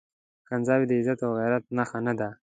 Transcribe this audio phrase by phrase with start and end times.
[0.47, 2.29] کنځاوي د عزت او غيرت نښه نه ده.